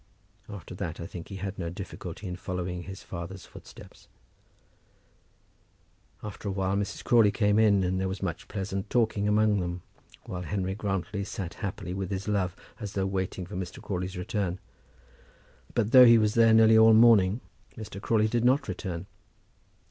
After 0.49 0.73
that 0.73 0.99
I 0.99 1.05
think 1.05 1.29
he 1.29 1.35
had 1.35 1.59
no 1.59 1.69
difficulty 1.69 2.25
in 2.27 2.35
following 2.35 2.77
in 2.79 2.83
his 2.85 3.03
father's 3.03 3.45
footsteps. 3.45 4.07
After 6.23 6.49
a 6.49 6.51
while 6.51 6.75
Mrs. 6.75 7.03
Crawley 7.03 7.29
came 7.31 7.59
in, 7.59 7.83
and 7.83 8.01
there 8.01 8.07
was 8.07 8.23
much 8.23 8.47
pleasant 8.47 8.89
talking 8.89 9.27
among 9.27 9.59
them, 9.59 9.83
while 10.23 10.41
Henry 10.41 10.73
Grantly 10.73 11.23
sat 11.23 11.53
happily 11.61 11.93
with 11.93 12.09
his 12.09 12.27
love, 12.27 12.55
as 12.79 12.93
though 12.93 13.05
waiting 13.05 13.45
for 13.45 13.53
Mr. 13.55 13.79
Crawley's 13.79 14.17
return. 14.17 14.57
But 15.75 15.91
though 15.91 16.05
he 16.05 16.17
was 16.17 16.33
there 16.33 16.51
nearly 16.55 16.79
all 16.79 16.93
the 16.93 16.99
morning 16.99 17.39
Mr. 17.77 18.01
Crawley 18.01 18.27
did 18.27 18.43
not 18.43 18.67
return. 18.67 19.05